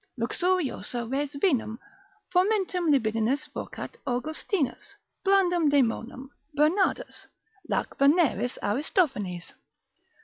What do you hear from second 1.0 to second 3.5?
res vinum, fomentum libidinis